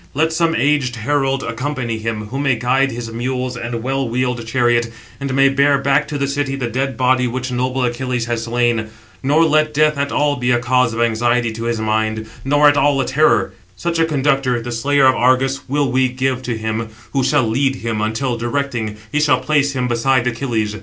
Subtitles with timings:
[0.15, 4.91] Let some aged herald accompany him, who may guide his mules and well wheeled chariot,
[5.19, 8.87] and may bear back to the city the dead body which noble Achilles has slain;
[9.21, 12.77] nor let death at all be a cause of anxiety to his mind, nor at
[12.77, 16.87] all a terror; such a conductor, the slayer of Argus, will we give to him,
[17.13, 20.77] who shall lead him, until, directing, he shall place him beside Achilles.